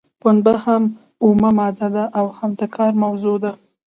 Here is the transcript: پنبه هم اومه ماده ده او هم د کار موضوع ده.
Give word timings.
پنبه 0.21 0.53
هم 0.63 0.83
اومه 1.25 1.49
ماده 1.59 1.87
ده 1.95 2.03
او 2.19 2.25
هم 2.37 2.51
د 2.59 2.61
کار 2.75 2.91
موضوع 3.03 3.37
ده. 3.43 3.51